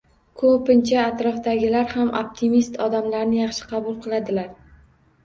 Ko‘pincha 0.41 1.01
atrofdagilar 1.09 1.85
ham 1.91 2.09
optimist 2.21 2.79
odamlarni 2.87 3.39
yaxshi 3.43 3.69
qabul 3.75 3.99
qiladilar. 4.07 4.49